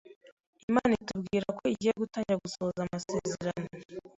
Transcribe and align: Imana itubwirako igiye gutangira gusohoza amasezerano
Imana 0.69 0.91
itubwirako 1.01 1.61
igiye 1.73 1.93
gutangira 2.01 2.41
gusohoza 2.45 2.79
amasezerano 2.81 3.67